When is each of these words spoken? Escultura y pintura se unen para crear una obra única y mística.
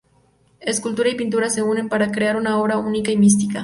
Escultura 0.61 1.09
y 1.09 1.15
pintura 1.15 1.47
se 1.51 1.61
unen 1.61 1.87
para 1.87 2.11
crear 2.11 2.35
una 2.35 2.57
obra 2.59 2.79
única 2.79 3.11
y 3.11 3.17
mística. 3.17 3.59